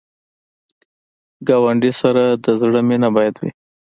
[1.47, 3.51] ګاونډي سره د زړه مینه باید وي